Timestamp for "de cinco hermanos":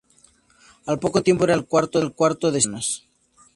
1.99-3.07